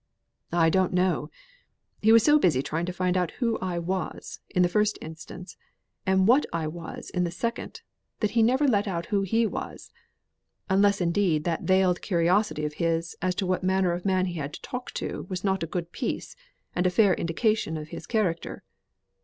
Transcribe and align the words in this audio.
"I 0.55 0.71
don't 0.71 0.93
know. 0.93 1.29
He 2.01 2.11
was 2.11 2.23
so 2.23 2.39
busy 2.39 2.63
trying 2.63 2.87
to 2.87 2.91
find 2.91 3.15
out 3.15 3.33
who 3.37 3.59
I 3.59 3.77
was, 3.77 4.39
in 4.49 4.63
the 4.63 4.67
first 4.67 4.97
instance, 4.99 5.57
and 6.07 6.27
what 6.27 6.47
I 6.51 6.65
was 6.67 7.11
in 7.11 7.23
the 7.23 7.29
second, 7.29 7.81
that 8.19 8.31
he 8.31 8.41
never 8.41 8.67
let 8.67 8.87
out 8.87 9.11
what 9.11 9.27
he 9.27 9.45
was; 9.45 9.91
unless 10.71 11.01
indeed 11.01 11.43
that 11.43 11.65
veiled 11.65 12.01
curiosity 12.01 12.65
of 12.65 12.73
his 12.81 13.15
as 13.21 13.35
to 13.35 13.45
what 13.45 13.63
manner 13.63 13.91
of 13.91 14.03
man 14.03 14.25
he 14.25 14.39
had 14.39 14.53
to 14.53 14.61
talk 14.63 14.89
to 14.95 15.27
was 15.29 15.43
not 15.43 15.61
a 15.61 15.67
good 15.67 15.91
piece, 15.91 16.35
and 16.75 16.87
a 16.87 16.89
fair 16.89 17.13
indication 17.13 17.77
of 17.77 17.89
his 17.89 18.07
character. 18.07 18.63